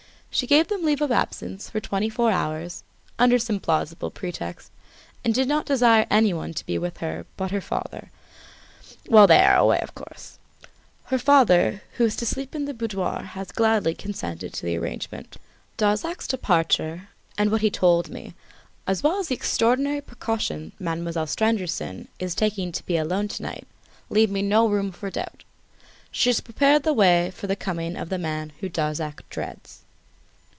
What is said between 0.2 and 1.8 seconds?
She gave them leave of absence